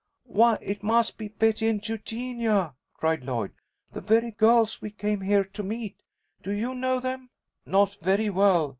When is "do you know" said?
6.41-6.99